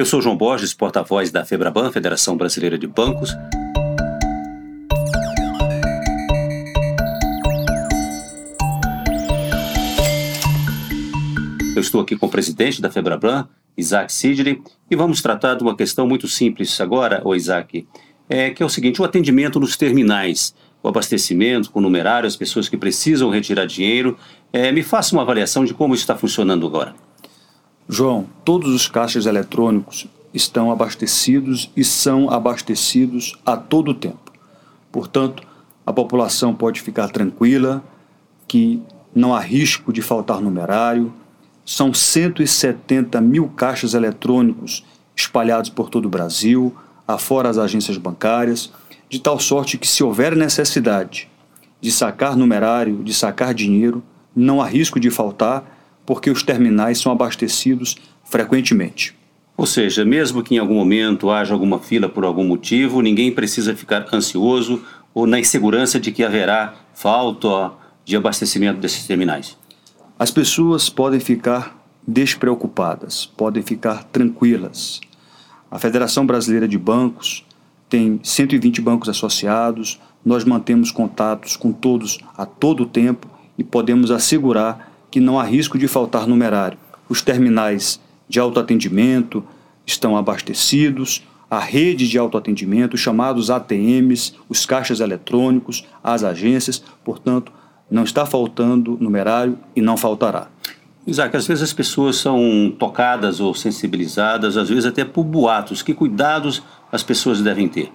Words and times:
Eu 0.00 0.06
sou 0.06 0.22
João 0.22 0.34
Borges, 0.34 0.72
porta-voz 0.72 1.30
da 1.30 1.44
FEBRABAN, 1.44 1.92
Federação 1.92 2.34
Brasileira 2.34 2.78
de 2.78 2.86
Bancos. 2.86 3.36
Eu 11.76 11.82
estou 11.82 12.00
aqui 12.00 12.16
com 12.16 12.24
o 12.24 12.30
presidente 12.30 12.80
da 12.80 12.90
FEBRABAN, 12.90 13.46
Isaac 13.76 14.10
Sidney, 14.10 14.62
e 14.90 14.96
vamos 14.96 15.20
tratar 15.20 15.56
de 15.56 15.62
uma 15.62 15.76
questão 15.76 16.08
muito 16.08 16.26
simples 16.26 16.80
agora, 16.80 17.20
o 17.22 17.34
Isaac, 17.34 17.86
é, 18.26 18.48
que 18.48 18.62
é 18.62 18.64
o 18.64 18.70
seguinte, 18.70 19.02
o 19.02 19.04
atendimento 19.04 19.60
nos 19.60 19.76
terminais, 19.76 20.54
o 20.82 20.88
abastecimento 20.88 21.70
com 21.70 21.78
numerário, 21.78 22.26
as 22.26 22.36
pessoas 22.36 22.70
que 22.70 22.78
precisam 22.78 23.28
retirar 23.28 23.66
dinheiro. 23.66 24.16
É, 24.50 24.72
me 24.72 24.82
faça 24.82 25.14
uma 25.14 25.20
avaliação 25.20 25.62
de 25.62 25.74
como 25.74 25.92
isso 25.92 26.04
está 26.04 26.16
funcionando 26.16 26.66
agora. 26.66 26.94
João, 27.92 28.26
todos 28.44 28.72
os 28.72 28.86
caixas 28.86 29.26
eletrônicos 29.26 30.06
estão 30.32 30.70
abastecidos 30.70 31.72
e 31.76 31.82
são 31.82 32.30
abastecidos 32.30 33.36
a 33.44 33.56
todo 33.56 33.92
tempo. 33.92 34.30
Portanto, 34.92 35.42
a 35.84 35.92
população 35.92 36.54
pode 36.54 36.80
ficar 36.80 37.08
tranquila 37.08 37.82
que 38.46 38.80
não 39.12 39.34
há 39.34 39.40
risco 39.40 39.92
de 39.92 40.02
faltar 40.02 40.40
numerário. 40.40 41.12
São 41.66 41.92
170 41.92 43.20
mil 43.20 43.48
caixas 43.48 43.92
eletrônicos 43.92 44.84
espalhados 45.16 45.68
por 45.68 45.90
todo 45.90 46.06
o 46.06 46.10
Brasil, 46.10 46.72
afora 47.08 47.48
as 47.48 47.58
agências 47.58 47.96
bancárias, 47.96 48.70
de 49.08 49.18
tal 49.18 49.40
sorte 49.40 49.76
que, 49.76 49.88
se 49.88 50.04
houver 50.04 50.36
necessidade 50.36 51.28
de 51.80 51.90
sacar 51.90 52.36
numerário, 52.36 53.02
de 53.02 53.12
sacar 53.12 53.52
dinheiro, 53.52 54.00
não 54.34 54.62
há 54.62 54.66
risco 54.66 55.00
de 55.00 55.10
faltar 55.10 55.79
porque 56.10 56.28
os 56.28 56.42
terminais 56.42 56.98
são 56.98 57.12
abastecidos 57.12 57.96
frequentemente. 58.24 59.16
Ou 59.56 59.64
seja, 59.64 60.04
mesmo 60.04 60.42
que 60.42 60.56
em 60.56 60.58
algum 60.58 60.74
momento 60.74 61.30
haja 61.30 61.54
alguma 61.54 61.78
fila 61.78 62.08
por 62.08 62.24
algum 62.24 62.42
motivo, 62.42 63.00
ninguém 63.00 63.30
precisa 63.30 63.76
ficar 63.76 64.04
ansioso 64.12 64.82
ou 65.14 65.24
na 65.24 65.38
insegurança 65.38 66.00
de 66.00 66.10
que 66.10 66.24
haverá 66.24 66.74
falta 66.94 67.70
de 68.04 68.16
abastecimento 68.16 68.80
desses 68.80 69.06
terminais. 69.06 69.56
As 70.18 70.32
pessoas 70.32 70.88
podem 70.90 71.20
ficar 71.20 71.80
despreocupadas, 72.04 73.26
podem 73.26 73.62
ficar 73.62 74.02
tranquilas. 74.02 75.00
A 75.70 75.78
Federação 75.78 76.26
Brasileira 76.26 76.66
de 76.66 76.76
Bancos 76.76 77.46
tem 77.88 78.18
120 78.20 78.80
bancos 78.80 79.08
associados, 79.08 80.00
nós 80.24 80.42
mantemos 80.42 80.90
contatos 80.90 81.56
com 81.56 81.70
todos 81.70 82.18
a 82.36 82.44
todo 82.44 82.84
tempo 82.84 83.28
e 83.56 83.62
podemos 83.62 84.10
assegurar 84.10 84.89
que 85.10 85.20
não 85.20 85.38
há 85.38 85.44
risco 85.44 85.78
de 85.78 85.88
faltar 85.88 86.26
numerário. 86.26 86.78
Os 87.08 87.22
terminais 87.22 88.00
de 88.28 88.38
autoatendimento 88.38 89.42
estão 89.84 90.16
abastecidos, 90.16 91.26
a 91.50 91.58
rede 91.58 92.08
de 92.08 92.16
autoatendimento, 92.16 92.96
chamados 92.96 93.50
ATMs, 93.50 94.34
os 94.48 94.64
caixas 94.64 95.00
eletrônicos, 95.00 95.84
as 96.02 96.22
agências, 96.22 96.82
portanto, 97.04 97.52
não 97.90 98.04
está 98.04 98.24
faltando 98.24 98.96
numerário 99.00 99.58
e 99.74 99.82
não 99.82 99.96
faltará. 99.96 100.46
Isaac, 101.04 101.36
às 101.36 101.46
vezes 101.46 101.64
as 101.64 101.72
pessoas 101.72 102.16
são 102.16 102.72
tocadas 102.78 103.40
ou 103.40 103.52
sensibilizadas, 103.52 104.56
às 104.56 104.68
vezes 104.68 104.84
até 104.84 105.04
por 105.04 105.24
boatos. 105.24 105.82
Que 105.82 105.92
cuidados 105.92 106.62
as 106.92 107.02
pessoas 107.02 107.40
devem 107.40 107.66
ter? 107.66 107.90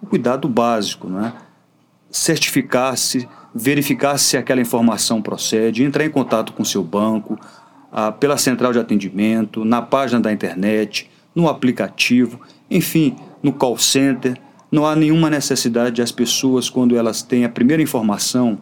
O 0.00 0.06
cuidado 0.06 0.48
básico, 0.48 1.08
não 1.08 1.26
é? 1.26 1.32
Certificar-se 2.16 3.28
verificar 3.54 4.16
se 4.16 4.38
aquela 4.38 4.62
informação 4.62 5.20
procede, 5.20 5.84
entrar 5.84 6.02
em 6.02 6.08
contato 6.08 6.54
com 6.54 6.64
seu 6.64 6.82
banco, 6.82 7.38
ah, 7.92 8.10
pela 8.10 8.38
central 8.38 8.72
de 8.72 8.78
atendimento, 8.78 9.66
na 9.66 9.82
página 9.82 10.18
da 10.18 10.32
internet, 10.32 11.10
no 11.34 11.46
aplicativo, 11.46 12.40
enfim, 12.70 13.16
no 13.42 13.52
call 13.52 13.76
center. 13.76 14.34
Não 14.72 14.86
há 14.86 14.96
nenhuma 14.96 15.28
necessidade 15.28 15.96
de 15.96 16.00
as 16.00 16.10
pessoas, 16.10 16.70
quando 16.70 16.96
elas 16.96 17.20
têm 17.20 17.44
a 17.44 17.50
primeira 17.50 17.82
informação, 17.82 18.58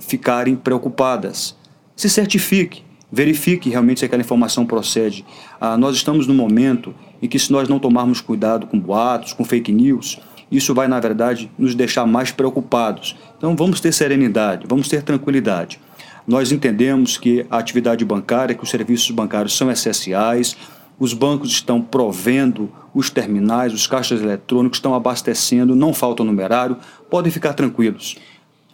ficarem 0.00 0.56
preocupadas. 0.56 1.56
Se 1.94 2.10
certifique, 2.10 2.82
verifique 3.12 3.70
realmente 3.70 4.00
se 4.00 4.06
aquela 4.06 4.22
informação 4.22 4.66
procede. 4.66 5.24
Ah, 5.60 5.76
nós 5.76 5.94
estamos 5.94 6.26
no 6.26 6.34
momento 6.34 6.92
em 7.22 7.28
que, 7.28 7.38
se 7.38 7.52
nós 7.52 7.68
não 7.68 7.78
tomarmos 7.78 8.20
cuidado 8.20 8.66
com 8.66 8.76
boatos, 8.76 9.32
com 9.32 9.44
fake 9.44 9.70
news, 9.70 10.20
isso 10.50 10.74
vai, 10.74 10.88
na 10.88 10.98
verdade, 10.98 11.50
nos 11.58 11.74
deixar 11.74 12.06
mais 12.06 12.30
preocupados. 12.30 13.16
Então, 13.36 13.54
vamos 13.54 13.80
ter 13.80 13.92
serenidade, 13.92 14.66
vamos 14.68 14.88
ter 14.88 15.02
tranquilidade. 15.02 15.80
Nós 16.26 16.52
entendemos 16.52 17.16
que 17.16 17.46
a 17.50 17.58
atividade 17.58 18.04
bancária, 18.04 18.54
que 18.54 18.62
os 18.62 18.70
serviços 18.70 19.10
bancários 19.10 19.56
são 19.56 19.70
essenciais, 19.70 20.56
os 20.98 21.14
bancos 21.14 21.50
estão 21.50 21.80
provendo 21.80 22.70
os 22.94 23.08
terminais, 23.08 23.72
os 23.72 23.86
caixas 23.86 24.20
eletrônicos 24.20 24.78
estão 24.78 24.94
abastecendo, 24.94 25.74
não 25.76 25.94
falta 25.94 26.24
numerário, 26.24 26.76
podem 27.08 27.30
ficar 27.30 27.54
tranquilos. 27.54 28.16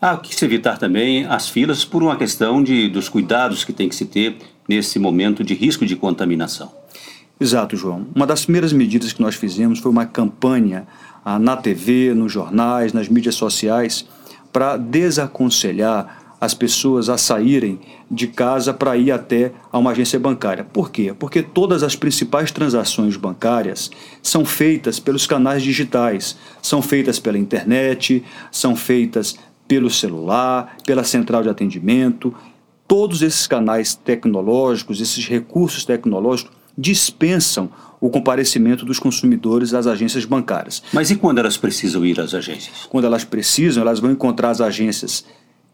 Há 0.01 0.17
que 0.17 0.35
se 0.35 0.45
evitar 0.45 0.79
também 0.79 1.27
as 1.27 1.49
filas 1.49 1.85
por 1.85 2.03
uma 2.03 2.17
questão 2.17 2.62
de, 2.62 2.89
dos 2.89 3.09
cuidados 3.09 3.65
que 3.65 3.73
tem 3.73 3.89
que 3.89 3.95
se 3.95 4.06
ter 4.06 4.37
nesse 4.69 4.99
momento 4.99 5.45
de 5.45 5.55
risco 5.55 5.87
de 5.87 5.97
contaminação. 5.97 6.73
Exato, 7.41 7.77
João. 7.77 8.06
Uma 8.15 8.27
das 8.27 8.45
primeiras 8.45 8.72
medidas 8.72 9.12
que 9.12 9.21
nós 9.21 9.34
fizemos 9.34 9.81
foi 9.81 9.91
uma 9.91 10.06
campanha 10.06 10.87
ah, 11.25 11.39
na 11.39 11.56
TV, 11.56 12.15
nos 12.15 12.33
jornais, 12.33 12.93
nas 12.93 13.09
mídias 13.09 13.34
sociais, 13.34 14.06
para 14.53 14.77
desaconselhar 14.77 16.25
as 16.41 16.55
pessoas 16.55 17.09
a 17.09 17.17
saírem 17.17 17.81
de 18.11 18.27
casa 18.27 18.73
para 18.75 18.97
ir 18.97 19.11
até 19.11 19.53
a 19.73 19.78
uma 19.78 19.93
agência 19.93 20.19
bancária. 20.21 20.62
Por 20.62 20.91
quê? 20.91 21.15
Porque 21.19 21.43
todas 21.43 21.83
as 21.83 21.97
principais 21.97 22.53
transações 22.53 23.17
bancárias 23.17 23.91
são 24.23 24.44
feitas 24.44 25.00
pelos 25.00 25.27
canais 25.27 25.62
digitais, 25.62 26.37
são 26.61 26.83
feitas 26.83 27.19
pela 27.19 27.39
internet, 27.39 28.23
são 28.53 28.77
feitas 28.77 29.37
pelo 29.67 29.91
celular, 29.91 30.77
pela 30.87 31.03
central 31.03 31.43
de 31.43 31.49
atendimento. 31.49 32.34
Todos 32.87 33.23
esses 33.23 33.47
canais 33.47 33.94
tecnológicos, 33.94 35.00
esses 35.00 35.27
recursos 35.27 35.84
tecnológicos, 35.84 36.53
dispensam 36.77 37.71
o 38.01 38.11
comparecimento 38.11 38.85
dos 38.85 38.99
consumidores 38.99 39.73
às 39.73 39.87
agências 39.87 40.25
bancárias. 40.25 40.83
Mas 40.93 41.11
e 41.11 41.17
quando 41.17 41.39
elas 41.39 41.57
precisam 41.57 42.05
ir 42.05 42.21
às 42.21 42.35
agências? 42.35 42.87
Quando 42.91 43.07
elas 43.07 43.25
precisam, 43.25 43.83
elas 43.83 43.99
vão 43.99 44.11
encontrar 44.11 44.51
as 44.51 44.61
agências 44.61 45.25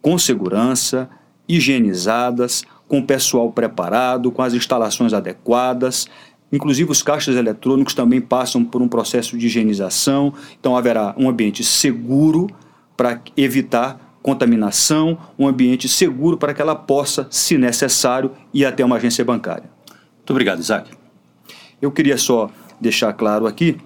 com 0.01 0.17
segurança, 0.17 1.09
higienizadas, 1.49 2.63
com 2.87 3.03
pessoal 3.03 3.51
preparado, 3.51 4.31
com 4.31 4.43
as 4.43 4.55
instalações 4.55 5.13
adequadas. 5.13 6.07
Inclusive, 6.53 6.91
os 6.91 7.03
caixas 7.03 7.37
eletrônicos 7.37 7.95
também 7.95 8.21
passam 8.21 8.65
por 8.65 8.83
um 8.83 8.89
processo 8.89 9.37
de 9.37 9.47
higienização, 9.47 10.33
então 10.59 10.77
haverá 10.77 11.15
um 11.17 11.29
ambiente 11.29 11.63
seguro 11.63 12.49
para 12.97 13.21
evitar 13.37 14.19
contaminação, 14.23 15.19
um 15.39 15.49
ambiente 15.49 15.89
seguro 15.89 16.37
para 16.37 16.53
que 16.53 16.61
ela 16.61 16.75
possa, 16.75 17.27
se 17.31 17.57
necessário, 17.57 18.33
ir 18.53 18.65
até 18.65 18.85
uma 18.85 18.97
agência 18.97 19.25
bancária. 19.25 19.71
Muito 20.31 20.37
obrigado, 20.37 20.61
Isaac. 20.61 20.89
Eu 21.83 21.91
queria 21.91 22.17
só 22.17 22.49
deixar 22.81 23.13
claro 23.15 23.49
aqui 23.49 23.77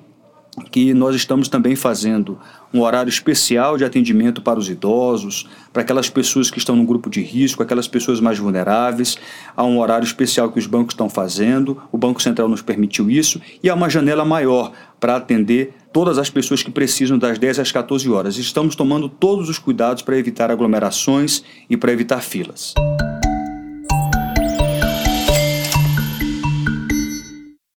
que 0.71 0.93
nós 0.93 1.16
estamos 1.16 1.49
também 1.49 1.75
fazendo 1.75 2.38
um 2.72 2.82
horário 2.82 3.09
especial 3.09 3.78
de 3.78 3.84
atendimento 3.84 4.43
para 4.43 4.59
os 4.59 4.69
idosos, 4.69 5.49
para 5.72 5.81
aquelas 5.81 6.10
pessoas 6.10 6.50
que 6.50 6.59
estão 6.59 6.77
no 6.77 6.84
grupo 6.84 7.09
de 7.09 7.22
risco, 7.22 7.62
aquelas 7.62 7.88
pessoas 7.88 8.21
mais 8.21 8.38
vulneráveis. 8.38 9.16
Há 9.56 9.65
um 9.65 9.78
horário 9.78 10.04
especial 10.04 10.53
que 10.53 10.59
os 10.59 10.66
bancos 10.66 10.93
estão 10.93 11.09
fazendo, 11.09 11.81
o 11.91 11.97
Banco 11.97 12.21
Central 12.21 12.47
nos 12.47 12.60
permitiu 12.60 13.10
isso, 13.10 13.41
e 13.62 13.71
há 13.71 13.75
uma 13.75 13.88
janela 13.88 14.22
maior 14.22 14.71
para 15.00 15.16
atender 15.16 15.72
todas 15.94 16.19
as 16.19 16.28
pessoas 16.28 16.62
que 16.62 16.71
precisam 16.71 17.16
das 17.16 17.38
10 17.38 17.60
às 17.60 17.72
14 17.72 18.06
horas. 18.10 18.37
Estamos 18.37 18.77
tomando 18.77 19.09
todos 19.09 19.49
os 19.49 19.59
cuidados 19.59 20.03
para 20.03 20.19
evitar 20.19 20.50
aglomerações 20.50 21.43
e 21.71 21.77
para 21.77 21.91
evitar 21.91 22.21
filas. 22.21 22.75